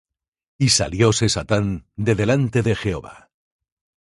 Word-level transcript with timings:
Y 0.57 0.69
salióse 0.69 1.29
Satán 1.29 1.85
de 1.95 2.15
delante 2.15 2.63
de 2.63 2.73
Jehová. 2.75 3.29